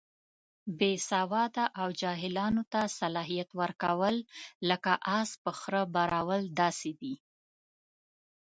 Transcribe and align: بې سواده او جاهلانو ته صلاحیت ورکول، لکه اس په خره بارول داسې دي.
بې 0.79 0.91
سواده 1.09 1.65
او 1.81 1.87
جاهلانو 2.01 2.63
ته 2.71 2.81
صلاحیت 2.99 3.49
ورکول، 3.61 4.15
لکه 4.69 4.91
اس 5.17 5.29
په 5.43 5.51
خره 5.59 5.83
بارول 5.93 6.43
داسې 6.61 6.91
دي. 7.01 7.15